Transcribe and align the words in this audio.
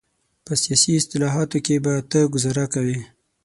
په 0.45 0.53
سیاسي 0.63 0.91
اصطلاحاتو 0.99 1.57
کې 1.65 1.75
به 1.83 1.93
ته 2.11 2.19
ګوزاره 2.33 2.65
کوې. 2.73 2.97